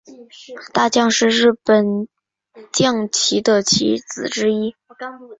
[0.73, 2.07] 大将是日本
[2.71, 4.73] 将棋的棋子之一。